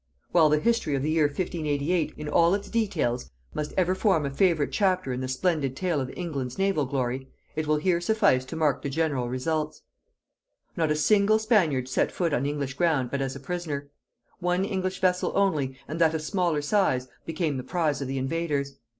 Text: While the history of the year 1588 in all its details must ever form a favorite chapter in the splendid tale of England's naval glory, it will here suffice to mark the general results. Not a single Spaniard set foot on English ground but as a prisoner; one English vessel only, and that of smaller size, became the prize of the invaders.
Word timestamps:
While 0.31 0.49
the 0.49 0.57
history 0.57 0.95
of 0.95 1.03
the 1.03 1.11
year 1.11 1.25
1588 1.27 2.15
in 2.17 2.27
all 2.27 2.55
its 2.55 2.71
details 2.71 3.29
must 3.53 3.71
ever 3.77 3.93
form 3.93 4.25
a 4.25 4.31
favorite 4.31 4.71
chapter 4.71 5.13
in 5.13 5.21
the 5.21 5.27
splendid 5.27 5.75
tale 5.75 6.01
of 6.01 6.11
England's 6.17 6.57
naval 6.57 6.85
glory, 6.87 7.29
it 7.55 7.67
will 7.67 7.75
here 7.75 8.01
suffice 8.01 8.43
to 8.45 8.55
mark 8.55 8.81
the 8.81 8.89
general 8.89 9.29
results. 9.29 9.83
Not 10.75 10.89
a 10.89 10.95
single 10.95 11.37
Spaniard 11.37 11.87
set 11.87 12.11
foot 12.11 12.33
on 12.33 12.47
English 12.47 12.73
ground 12.73 13.11
but 13.11 13.21
as 13.21 13.35
a 13.35 13.39
prisoner; 13.39 13.91
one 14.39 14.65
English 14.65 15.01
vessel 15.01 15.33
only, 15.35 15.77
and 15.87 16.01
that 16.01 16.15
of 16.15 16.23
smaller 16.23 16.63
size, 16.63 17.07
became 17.27 17.57
the 17.57 17.63
prize 17.63 18.01
of 18.01 18.07
the 18.07 18.17
invaders. 18.17 18.79